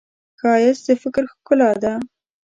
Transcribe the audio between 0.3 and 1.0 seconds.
ښایست د